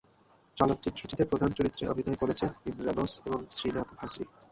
[0.57, 4.23] চলচ্চিত্রটিতে প্রধান চরিত্রে অভিনয় করেছেন ইন্দ্রানস এবং শ্রীনাথ ভাসি।